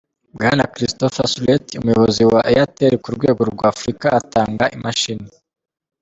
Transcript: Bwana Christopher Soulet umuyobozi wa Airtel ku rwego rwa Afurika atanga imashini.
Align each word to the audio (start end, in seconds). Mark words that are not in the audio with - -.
Bwana 0.35 0.63
Christopher 0.73 1.27
Soulet 1.33 1.65
umuyobozi 1.79 2.23
wa 2.31 2.39
Airtel 2.51 2.93
ku 3.03 3.09
rwego 3.15 3.41
rwa 3.51 3.65
Afurika 3.73 4.07
atanga 4.19 4.65
imashini. 4.77 5.29